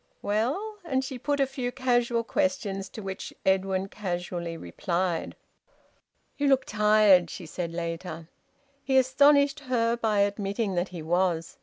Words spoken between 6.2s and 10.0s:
"You look tired," she said later. He astonished her